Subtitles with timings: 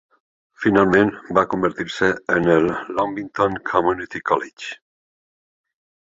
[0.61, 4.75] Finalment va convertir-se en el Longbenton Community College.